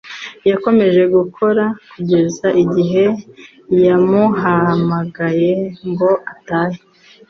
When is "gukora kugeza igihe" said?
1.15-3.03